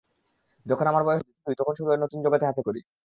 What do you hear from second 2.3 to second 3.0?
হাতেখড়ি।